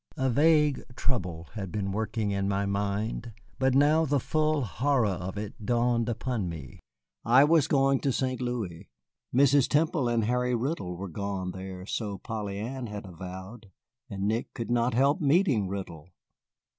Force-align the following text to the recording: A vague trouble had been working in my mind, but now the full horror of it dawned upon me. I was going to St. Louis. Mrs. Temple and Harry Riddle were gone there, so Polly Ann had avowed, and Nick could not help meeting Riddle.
A 0.17 0.31
vague 0.31 0.81
trouble 0.95 1.49
had 1.53 1.71
been 1.71 1.91
working 1.91 2.31
in 2.31 2.49
my 2.49 2.65
mind, 2.65 3.33
but 3.59 3.75
now 3.75 4.03
the 4.03 4.19
full 4.19 4.63
horror 4.63 5.05
of 5.05 5.37
it 5.37 5.63
dawned 5.63 6.09
upon 6.09 6.49
me. 6.49 6.79
I 7.23 7.43
was 7.43 7.67
going 7.67 7.99
to 7.99 8.11
St. 8.11 8.41
Louis. 8.41 8.89
Mrs. 9.31 9.67
Temple 9.69 10.09
and 10.09 10.23
Harry 10.23 10.55
Riddle 10.55 10.97
were 10.97 11.07
gone 11.07 11.51
there, 11.51 11.85
so 11.85 12.17
Polly 12.17 12.57
Ann 12.57 12.87
had 12.87 13.05
avowed, 13.05 13.69
and 14.09 14.23
Nick 14.27 14.55
could 14.55 14.71
not 14.71 14.95
help 14.95 15.21
meeting 15.21 15.67
Riddle. 15.67 16.07